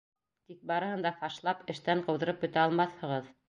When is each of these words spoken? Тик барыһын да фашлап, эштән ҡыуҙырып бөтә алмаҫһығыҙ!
Тик 0.47 0.63
барыһын 0.71 1.03
да 1.07 1.11
фашлап, 1.19 1.63
эштән 1.77 2.05
ҡыуҙырып 2.09 2.43
бөтә 2.47 2.65
алмаҫһығыҙ! 2.67 3.33